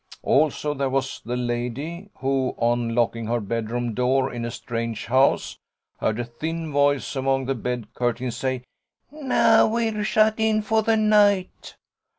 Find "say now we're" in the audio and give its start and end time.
8.37-10.03